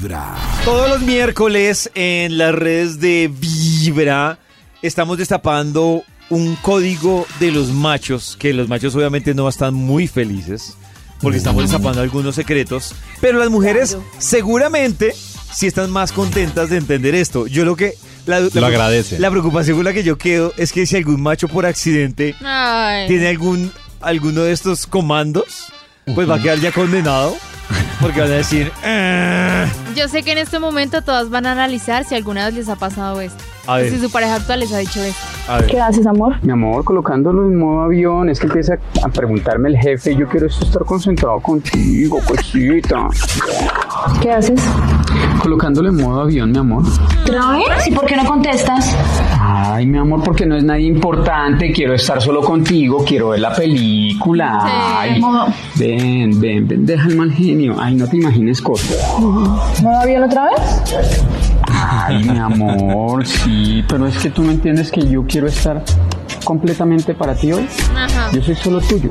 [0.00, 0.34] Vibra.
[0.64, 4.38] Todos los miércoles en las redes de Vibra
[4.80, 10.74] estamos destapando un código de los machos, que los machos obviamente no están muy felices,
[11.20, 15.14] porque estamos destapando algunos secretos, pero las mujeres seguramente
[15.52, 17.46] sí están más contentas de entender esto.
[17.46, 17.94] Yo lo que...
[18.24, 19.20] La, Lo agradecen.
[19.20, 23.06] La preocupación con la que yo quedo es que si algún macho por accidente Ay.
[23.08, 25.72] tiene algún alguno de estos comandos,
[26.14, 27.36] pues va a quedar ya condenado.
[28.00, 29.66] Porque van a decir, "Ah".
[29.94, 32.76] Yo sé que en este momento todas van a analizar si alguna vez les ha
[32.76, 33.42] pasado esto.
[33.66, 33.90] A ver.
[33.90, 35.20] Si su pareja actual les ha dicho esto.
[35.48, 35.66] a ver.
[35.66, 36.36] ¿Qué haces, amor?
[36.42, 40.46] Mi amor, colocándolo en modo avión, es que empieza a preguntarme el jefe, yo quiero
[40.46, 43.08] estar concentrado contigo, cosita.
[44.22, 44.60] ¿Qué haces?
[45.42, 46.84] Colocándolo en modo avión, mi amor.
[47.22, 47.88] ¿Otra vez?
[47.88, 48.94] ¿Y por qué no contestas?
[49.40, 53.54] Ay, mi amor, porque no es nadie importante, quiero estar solo contigo, quiero ver la
[53.54, 54.60] película.
[54.64, 54.70] Sí.
[54.72, 55.46] Ay, Modo-
[55.76, 57.76] ven, ven, ven, deja el mal genio.
[57.80, 58.98] Ay, no te imagines cosas.
[59.20, 60.82] ¿No va bien otra vez?
[61.72, 65.82] Ay, mi amor, sí, pero es que tú no entiendes que yo quiero estar
[66.44, 67.66] completamente para ti hoy.
[67.96, 68.30] Ajá.
[68.32, 69.10] Yo soy solo tuyo.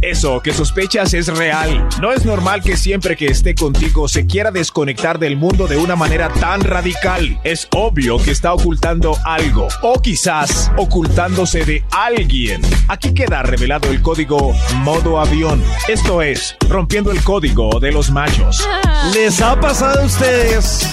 [0.00, 1.88] Eso que sospechas es real.
[2.00, 5.96] No es normal que siempre que esté contigo se quiera desconectar del mundo de una
[5.96, 7.40] manera tan radical.
[7.42, 9.68] Es obvio que está ocultando algo.
[9.82, 12.62] O quizás ocultándose de alguien.
[12.88, 15.62] Aquí queda revelado el código modo avión.
[15.88, 18.68] Esto es, rompiendo el código de los machos.
[19.14, 20.86] ¿Les ha pasado a ustedes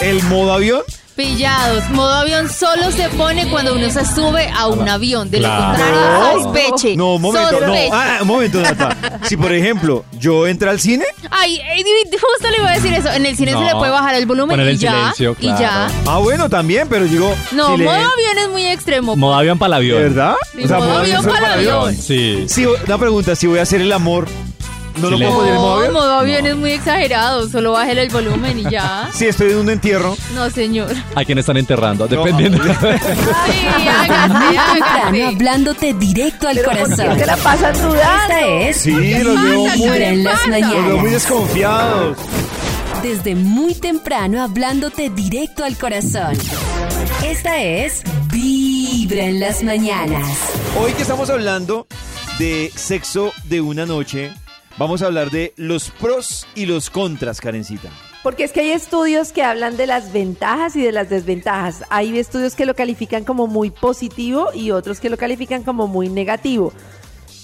[0.00, 0.82] el modo avión?
[1.20, 1.86] Pillados.
[1.90, 5.30] Modo avión solo se pone cuando uno se sube a un avión.
[5.30, 5.66] De lo Claro.
[5.76, 6.96] contrario, sospeche.
[6.96, 7.58] No, un momento, no.
[7.58, 7.90] Sospeche.
[7.92, 8.96] Ah, un momento, Nata.
[9.24, 13.10] Si por ejemplo, yo entré al cine, Ay, eh, justo le iba a decir eso.
[13.12, 13.64] En el cine se No.
[13.66, 14.92] le puede bajar el volumen Poner y en ya.
[14.92, 15.56] silencio, Y ya.
[15.56, 15.92] claro.
[16.06, 17.34] ah, bueno, también, pero digo.
[17.52, 19.14] No, si le- modo avión es muy extremo.
[19.14, 20.14] Modo avión para el ¿De avión.
[20.14, 20.34] verdad?
[20.56, 21.94] Sí, modo avión para el avión.
[21.96, 22.46] Sí.
[22.48, 24.26] Sí, una pregunta, si voy a hacer el amor,
[24.96, 25.92] ¿no lo puedo poner en modo No, avión?
[25.92, 27.48] modo avión es muy exagerado.
[27.48, 29.10] Solo bájele el volumen y ya.
[29.14, 30.16] Si estoy en un entierro.
[30.34, 30.92] No, señor.
[31.14, 32.06] ¿A quién están enterrando?
[32.08, 32.62] Dependiendo.
[32.62, 35.24] Sí, hágase, Muy temprano hágase.
[35.24, 35.94] hablando te
[36.48, 37.18] al corazón.
[37.26, 38.34] la pasan dudando?
[38.34, 40.46] Esta es Sí, los veo pasa, muy, Vibra en las pasa?
[40.50, 41.12] los veo muy mañanas.
[41.12, 42.16] desconfiados.
[43.02, 46.36] Desde muy temprano hablándote directo al corazón.
[47.24, 50.28] Esta es Vibra en las mañanas.
[50.80, 51.86] Hoy que estamos hablando
[52.38, 54.32] de sexo de una noche,
[54.80, 57.90] vamos a hablar de los pros y los contras, Karencita.
[58.22, 61.84] Porque es que hay estudios que hablan de las ventajas y de las desventajas.
[61.90, 66.08] Hay estudios que lo califican como muy positivo y otros que lo califican como muy
[66.08, 66.72] negativo.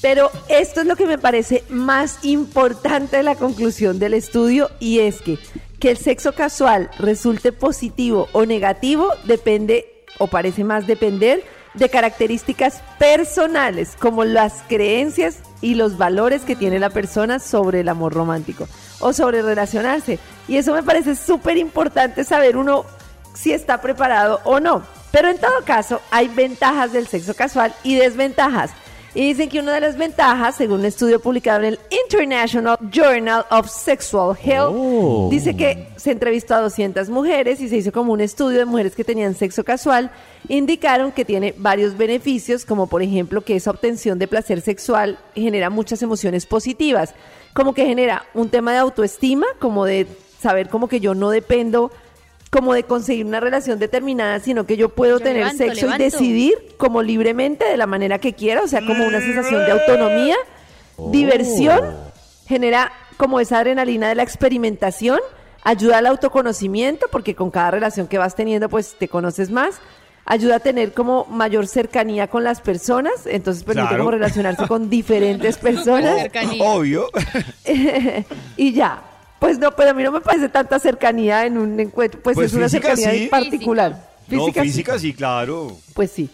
[0.00, 5.00] Pero esto es lo que me parece más importante de la conclusión del estudio y
[5.00, 5.38] es que
[5.78, 11.44] que el sexo casual resulte positivo o negativo depende o parece más depender
[11.76, 17.88] de características personales como las creencias y los valores que tiene la persona sobre el
[17.88, 18.68] amor romántico
[19.00, 20.18] o sobre relacionarse.
[20.48, 22.84] Y eso me parece súper importante saber uno
[23.34, 24.82] si está preparado o no.
[25.10, 28.70] Pero en todo caso, hay ventajas del sexo casual y desventajas.
[29.16, 33.46] Y dicen que una de las ventajas, según un estudio publicado en el International Journal
[33.50, 35.28] of Sexual Health, Oh.
[35.30, 38.94] dice que se entrevistó a 200 mujeres y se hizo como un estudio de mujeres
[38.94, 40.10] que tenían sexo casual.
[40.48, 45.70] Indicaron que tiene varios beneficios, como por ejemplo que esa obtención de placer sexual genera
[45.70, 47.14] muchas emociones positivas,
[47.54, 50.06] como que genera un tema de autoestima, como de
[50.42, 51.90] saber como que yo no dependo
[52.56, 56.02] como de conseguir una relación determinada, sino que yo puedo Yo tener levanto, sexo levanto.
[56.02, 59.72] y decidir como libremente de la manera que quiera, o sea, como una sensación de
[59.72, 60.36] autonomía,
[61.10, 61.80] diversión,
[62.46, 65.20] genera como esa adrenalina de la experimentación,
[65.64, 69.80] ayuda al autoconocimiento, porque con cada relación que vas teniendo, pues te conoces más.
[70.24, 74.04] Ayuda a tener como mayor cercanía con las personas, entonces permite Claro.
[74.04, 76.20] como relacionarse con diferentes personas.
[76.22, 76.64] Cercanía.
[76.64, 77.08] Obvio.
[78.56, 79.02] y ya.
[79.38, 82.46] Pues no, pero a mí no me parece tanta cercanía en un encuentro, pues, Pues
[82.48, 83.28] es una física, cercanía sí.
[83.28, 84.08] particular.
[84.28, 84.52] no, sí.
[84.60, 85.76] física sí, claro.
[85.94, 86.30] Pues sí.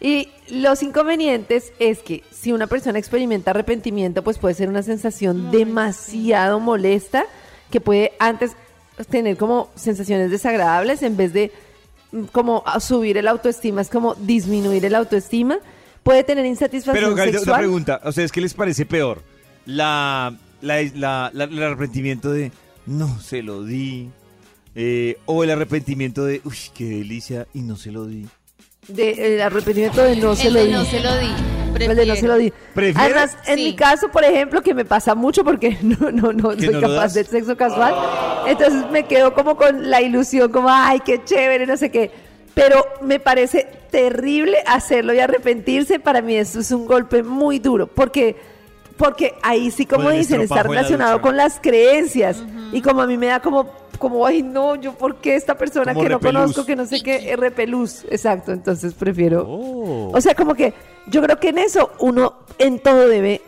[0.00, 5.50] Y los inconvenientes es que si una persona experimenta arrepentimiento, pues puede ser una sensación
[5.50, 7.24] demasiado molesta
[7.70, 8.52] que puede antes
[9.08, 11.50] tener como sensaciones desagradables en vez de
[12.10, 15.58] mm, como subir el autoestima, es como disminuir el autoestima.
[16.02, 17.60] Puede tener insatisfacción Pero, Garita, una sexual.
[17.60, 18.00] pregunta.
[18.02, 19.22] ¿A ustedes qué les parece peor?
[19.64, 22.50] La, la, la- la- el arrepentimiento de
[22.86, 24.08] no se lo di.
[24.74, 28.26] eh, o el arrepentimiento de uy, qué delicia y no se lo di.
[28.88, 30.72] de, el arrepentimiento de no se El lo de di.
[30.72, 31.28] no se lo di.
[31.78, 32.52] El de no se lo di.
[32.94, 33.64] Además, en Sí.
[33.64, 36.80] mi caso, por ejemplo, que me pasa mucho porque no, no, no ¿Que soy no
[36.80, 37.94] capaz del sexo casual.
[38.46, 42.10] Entonces me quedo como con la ilusión, como, ay, qué chévere, no sé qué.
[42.54, 45.98] Pero me parece terrible hacerlo y arrepentirse.
[46.00, 47.86] Para mí eso es un golpe muy duro.
[47.86, 48.36] Porque,
[49.02, 52.42] porque ahí sí, como dicen, está la relacionado con las creencias.
[52.72, 53.68] Y como a mí me da como,
[53.98, 57.02] como, ay, no, yo, ¿por qué esta persona Como que no conozco, que no sé
[57.02, 58.04] qué, repelús?
[58.10, 59.44] Exacto, entonces prefiero.
[59.48, 60.10] Oh.
[60.16, 60.72] O sea, como que
[61.08, 63.40] yo creo que en eso uno en todo debe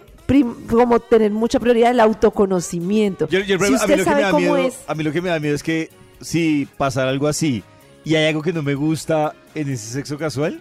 [0.69, 3.29] como tener mucha prioridad el autoconocimiento.
[3.29, 5.55] Yo- yo- si usted sabe cómo miedo, es, a mí lo que me da miedo
[5.55, 5.91] es que
[6.21, 7.63] si pasara algo así
[8.05, 10.61] y hay algo que no me gusta en ese sexo casual,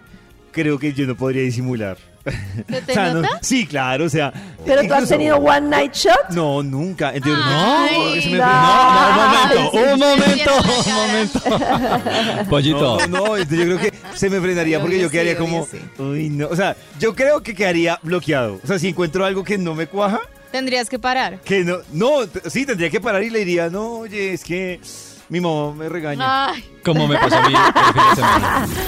[0.52, 1.96] creo que yo no podría disimular.
[2.68, 3.38] ¿Se te O sea, no- nota?
[3.42, 4.32] sí, claro, o sea.
[4.64, 6.30] pero tú has tenido one night shot.
[6.30, 7.12] No, nunca.
[7.14, 8.44] Entonces, Ay, no, porque se me- no.
[8.46, 10.52] No, un momento, Sí, un momento,
[10.86, 12.44] un momento.
[12.50, 13.06] Pollito.
[13.08, 15.66] No, no, yo creo que se me frenaría porque yo quedaría como,
[15.98, 18.60] uy, no, o sea, yo creo que quedaría bloqueado.
[18.62, 21.40] O sea, si encuentro algo que no me cuaja, Tendrías que parar.
[21.40, 22.10] que no, no,
[22.46, 24.80] sí, tendría que parar y le diría, no, oye, es que
[25.28, 26.50] mi mamá me regaña.
[26.50, 28.68] Ay, Como me pasó a mí el fin de semana.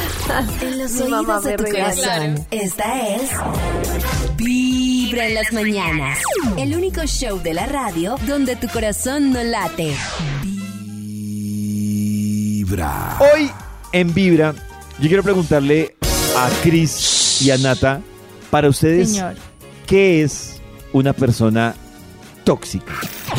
[0.60, 1.94] En los Mi mamá oídos de tu regaña.
[1.94, 2.46] corazón.
[2.50, 3.30] Esta es
[4.36, 6.18] Vibra en las mañanas.
[6.58, 9.94] El único show de la radio donde tu corazón no late.
[13.20, 13.50] Hoy
[13.92, 14.52] en Vibra,
[14.98, 15.96] yo quiero preguntarle
[16.36, 18.00] a Cris y a Nata,
[18.50, 19.36] para ustedes, señor.
[19.86, 20.60] ¿qué es
[20.92, 21.74] una persona
[22.44, 22.92] tóxica?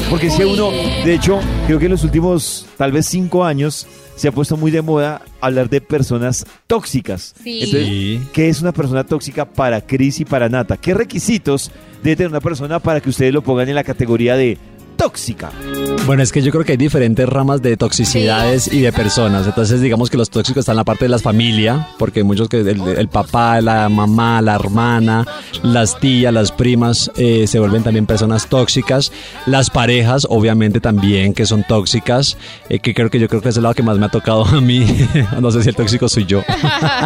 [0.10, 3.86] Porque si uno, de hecho, creo que en los últimos tal vez cinco años
[4.16, 7.36] se ha puesto muy de moda hablar de personas tóxicas.
[7.44, 7.60] Sí.
[7.64, 8.22] Entonces, Sí.
[8.34, 10.78] ¿qué es una persona tóxica para Cris y para Nata?
[10.78, 11.72] ¿Qué requisitos
[12.04, 14.58] debe tener una persona para que ustedes lo pongan en la categoría de
[14.98, 15.52] tóxica?
[16.06, 19.46] Bueno, es que yo creo que hay diferentes ramas de toxicidades y de personas.
[19.46, 22.50] Entonces, digamos que los tóxicos están en la parte de las familias, porque hay muchos
[22.50, 25.26] que el, el papá, la mamá, la hermana,
[25.64, 29.12] las tías, las primas eh, se vuelven también personas tóxicas.
[29.46, 32.38] Las parejas, obviamente, también que son tóxicas,
[32.70, 34.46] eh, que creo que yo creo que es el lado que más me ha tocado
[34.46, 34.86] a mí.
[35.42, 36.44] no sé si el tóxico soy yo,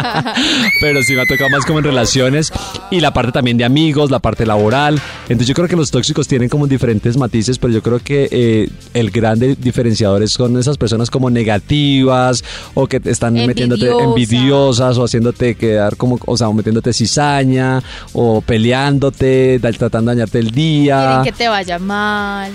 [0.80, 2.52] pero sí me ha tocado más como en relaciones
[2.90, 5.00] y la parte también de amigos, la parte laboral.
[5.24, 8.68] Entonces, yo creo que los tóxicos tienen como diferentes matices, pero yo creo que eh,
[8.94, 12.44] el grande diferenciador es con esas personas como negativas
[12.74, 14.04] o que te están metiéndote Envidiosa.
[14.04, 17.82] envidiosas o haciéndote quedar como, o sea, o metiéndote cizaña
[18.12, 20.98] o peleándote, tratando de dañarte el día.
[20.98, 22.52] Quieren que te vaya mal.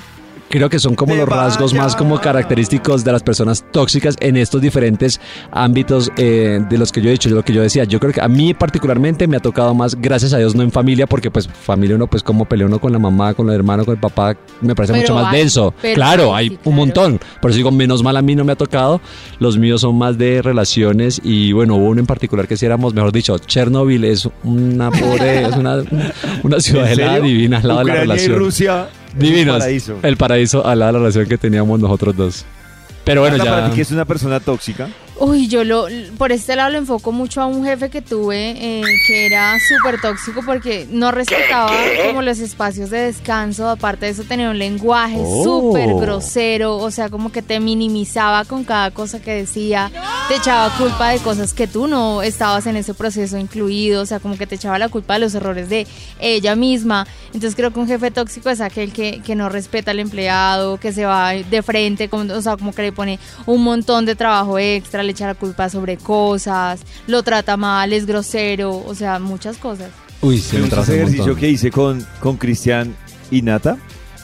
[0.49, 4.61] Creo que son como los rasgos más como característicos de las personas tóxicas en estos
[4.61, 5.19] diferentes
[5.51, 7.83] ámbitos eh, de los que yo he dicho, de lo que yo decía.
[7.83, 10.71] Yo creo que a mí particularmente me ha tocado más, gracias a Dios, no en
[10.71, 13.83] familia, porque pues familia uno pues como pelea uno con la mamá, con el hermano,
[13.83, 15.73] con el papá, me parece Pero mucho más hay, denso.
[15.95, 17.19] claro, hay sí, un montón.
[17.41, 19.01] Por eso digo, menos mal a mí no me ha tocado.
[19.39, 22.93] Los míos son más de relaciones y bueno, hubo uno en particular que si éramos,
[22.93, 25.83] mejor dicho, Chernobyl es una pobre, es una,
[26.43, 27.21] una ciudad ¿En serio?
[27.21, 28.31] divina al lado de la relación.
[28.31, 29.55] y Rusia, Divinos.
[29.55, 29.99] un paraíso.
[30.03, 32.45] El paraíso de la relación que teníamos nosotros dos.
[33.03, 33.45] Pero bueno, ya.
[33.45, 34.89] para ti, ¿qué es una persona tóxica?
[35.19, 35.87] Uy, yo lo,
[36.19, 39.99] por este lado lo enfoco mucho a un jefe que tuve eh, que era súper
[39.99, 41.71] tóxico porque no respetaba
[42.05, 43.67] como los espacios de descanso.
[43.67, 45.43] Aparte de eso tenía un lenguaje Oh.
[45.43, 49.91] súper grosero, o sea, como que te minimizaba con cada cosa que decía,
[50.27, 54.19] te echaba culpa de cosas que tú no estabas en ese proceso incluido, o sea,
[54.19, 55.87] como que te echaba la culpa de los errores de
[56.19, 57.07] ella misma.
[57.27, 60.93] Entonces creo que un jefe tóxico es aquel que, que no respeta al empleado, que
[60.93, 64.59] se va de frente, como, o sea, como que le pone un montón de trabajo
[64.59, 69.57] extra, le echa la culpa sobre cosas, lo trata mal, es grosero, o sea, muchas
[69.57, 69.89] cosas.
[70.21, 72.95] Uy, sí, Me ese un ejercicio que hice con, con Cristian
[73.31, 73.77] y Nata,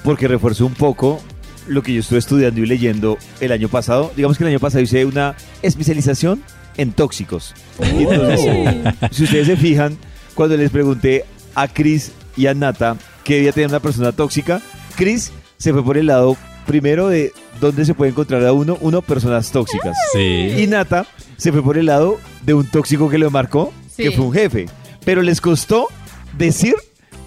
[0.04, 1.20] porque refuerzo un poco
[1.68, 4.12] lo que yo estuve estudiando y leyendo el año pasado.
[4.16, 6.44] Digamos que el año pasado hice una especialización
[6.78, 7.54] en tóxicos.
[7.80, 9.98] Y entonces, si ustedes se fijan,
[10.34, 11.25] cuando les pregunté
[11.56, 14.62] a Cris y a Nata qué debía tener una persona tóxica,
[14.96, 19.01] Cris se fue por el lado primero de dónde se puede encontrar a uno, uno,
[19.01, 19.96] personas tóxicas.
[20.15, 20.67] Y Sí.
[20.67, 21.05] Nata
[21.38, 24.03] se fue por el lado de un tóxico que lo marcó, Sí.
[24.03, 24.65] que fue un jefe.
[25.05, 25.88] Pero les costó
[26.38, 26.75] decir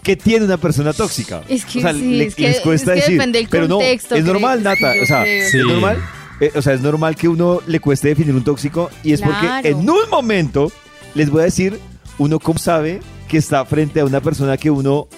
[0.03, 1.43] que tiene una persona tóxica.
[1.49, 3.19] Es que o sea, sí, le- es que- les cuesta es que decir.
[3.19, 4.93] depende del pero no, es normal, es Nata.
[5.03, 5.25] O sea.
[5.25, 5.31] Sí.
[5.31, 5.99] es normal.
[6.41, 9.35] eh, o sea, es normal que uno le cueste definir un tóxico y es Claro.
[9.55, 10.71] porque en un momento
[11.15, 11.79] les voy a decir
[12.19, 15.09] uno cómo sabe que está frente a una persona que uno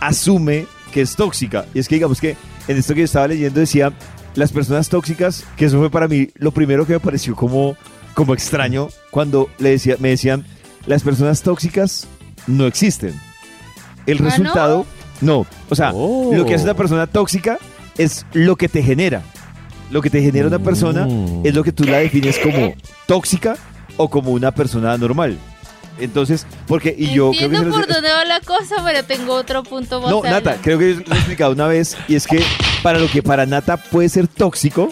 [0.00, 1.66] asume que es tóxica.
[1.74, 2.36] Y es que digamos que
[2.68, 3.92] en esto que yo estaba leyendo decía
[4.34, 7.76] las personas tóxicas, que eso fue para mí lo primero que me pareció como,
[8.14, 10.44] como extraño cuando le decía, me decían
[10.86, 12.06] las personas tóxicas
[12.46, 13.14] no existen.
[14.06, 14.28] El ¿Ah, no?
[14.30, 14.86] resultado,
[15.20, 15.46] no.
[15.68, 16.30] O sea, Oh.
[16.34, 17.58] lo que hace una persona tóxica
[17.98, 19.22] es lo que te genera.
[19.90, 21.44] Lo que te genera una persona Mm.
[21.46, 22.72] es lo que tú la defines como
[23.06, 23.56] tóxica
[23.98, 25.36] o como una persona normal.
[25.98, 29.04] Entonces, porque, y yo creo que Entiendo se los- por dónde va la cosa, pero
[29.04, 30.60] tengo otro punto más No, Nata, adelante.
[30.62, 32.42] creo que lo he explicado una vez y es que
[32.82, 34.88] para lo que para Nata puede ser tóxico,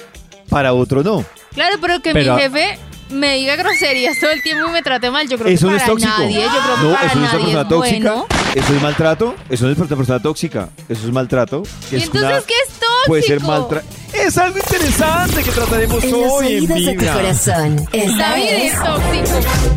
[0.49, 1.25] para otro no.
[1.55, 2.79] Claro, pero que Pero- mi jefe
[3.11, 5.79] me diga groserías todo el tiempo y me trate mal, yo creo Eso que no
[5.79, 6.13] para es tóxico.
[6.23, 8.11] nadie, yo creo que no, para eso no es una persona es tóxica.
[8.13, 8.27] bueno.
[8.55, 9.35] Eso es maltrato.
[9.49, 10.69] Eso no es una persona tóxica.
[10.89, 11.63] Eso es maltrato.
[11.93, 12.89] ¿Y Es entonces una- qué es tóxico?
[13.07, 13.87] Puede ser maltrato.
[14.13, 17.89] es algo interesante que trataremos En los hoy en oídos de tu corazón.
[17.93, 19.77] Esta David es es tóxico.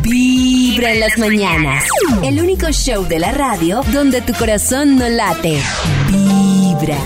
[0.74, 1.84] Vibra en las mañanas.
[2.24, 5.60] El único show de la radio donde tu corazón no late.
[6.08, 6.98] Vibra.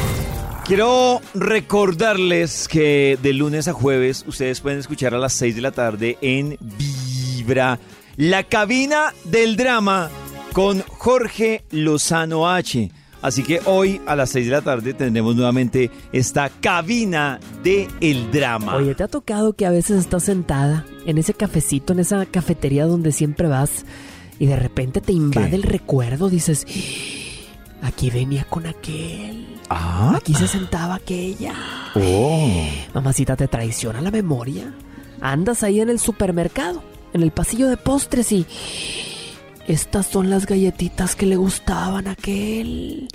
[0.65, 5.73] Quiero recordarles que de lunes a jueves ustedes pueden escuchar a las 6 de la
[5.73, 7.79] tarde en Vibra,
[8.17, 10.09] la cabina del drama
[10.55, 12.91] con Jorge Lozano H.
[13.21, 18.31] Así que hoy a las 6 de la tarde tendremos nuevamente esta cabina de el
[18.31, 18.77] drama.
[18.77, 22.87] Oye, ¿te ha tocado que a veces estás sentada en ese cafecito, en esa cafetería
[22.87, 23.85] donde siempre vas
[24.39, 25.57] y de repente te invade ¿Qué?
[25.57, 26.29] el recuerdo?
[26.31, 26.65] Dices,
[27.83, 31.53] aquí venía con aquel, Ah, aquí se sentaba aquella.
[31.97, 32.67] oh.
[32.95, 34.73] Mamacita, ¿te traiciona la memoria?
[35.21, 36.83] Andas ahí en el supermercado,
[37.13, 38.47] en el pasillo de postres y...
[39.69, 43.07] Estas son las galletitas que le gustaban a aquel.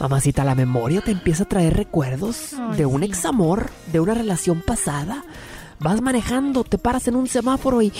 [0.00, 3.06] Mamacita, la memoria te empieza a traer recuerdos Ay, de un sí.
[3.06, 5.24] examor, de una relación pasada.
[5.78, 7.92] Vas manejando, te paras en un semáforo y...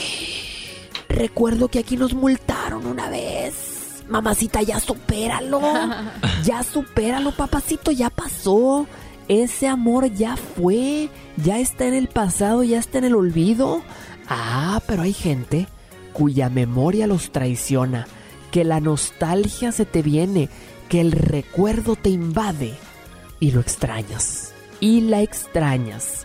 [1.08, 4.02] Recuerdo que aquí nos multaron una vez.
[4.08, 5.60] Mamacita, ya supéralo.
[6.44, 8.88] Ya supéralo, papacito, ya pasó.
[9.28, 11.10] Ese amor ya fue.
[11.36, 13.82] Ya está en el pasado, ya está en el olvido.
[14.28, 15.68] Ah, pero hay gente
[16.14, 18.06] cuya memoria los traiciona,
[18.50, 20.48] que la nostalgia se te viene,
[20.88, 22.72] que el recuerdo te invade
[23.40, 24.52] y lo extrañas.
[24.80, 26.24] Y la extrañas.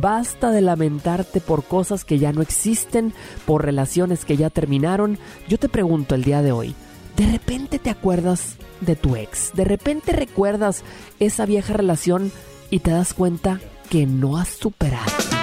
[0.00, 3.12] Basta de lamentarte por cosas que ya no existen,
[3.46, 5.18] por relaciones que ya terminaron.
[5.48, 6.74] Yo te pregunto el día de hoy,
[7.16, 9.52] ¿de repente te acuerdas de tu ex?
[9.54, 10.82] ¿De repente recuerdas
[11.18, 12.30] esa vieja relación
[12.70, 13.60] y te das cuenta
[13.90, 15.41] que no has superado?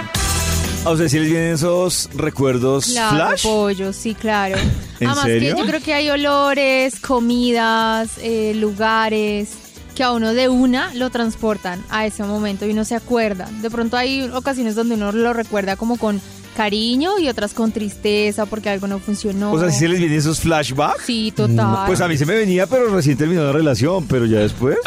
[0.85, 3.43] ¿A ustedes sí les vienen esos recuerdos Claro, flash?
[3.43, 4.55] pollo, sí, claro.
[4.99, 5.55] ¿En Además serio?
[5.55, 9.49] que yo creo que hay olores, comidas, eh, lugares
[9.95, 13.49] que a uno de una lo transportan a ese momento y uno se acuerda.
[13.61, 16.21] De pronto hay ocasiones donde uno lo recuerda como con
[16.59, 19.53] cariño y otras con tristeza porque algo no funcionó.
[19.53, 21.05] O sea, ¿sí se les vienen esos flashbacks?
[21.05, 21.85] Sí, total.
[21.87, 24.77] Pues a mí se me venía, pero recién terminó la relación, pero ya después.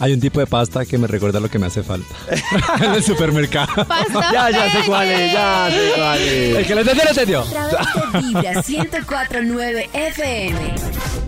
[0.00, 2.14] Hay un tipo de pasta que me recuerda lo que me hace falta.
[2.84, 3.86] en el supermercado.
[3.86, 7.44] Pasta Ya, ya sé cuál es, ya sé cuál El que lo entendió, lo entendió.
[8.20, 10.74] Vibra 1049 FM.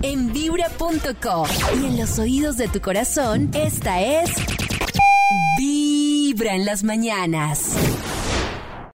[0.02, 1.46] En vibra.com.
[1.80, 4.28] Y en los oídos de tu corazón, esta es.
[5.58, 7.72] Vibra en las mañanas.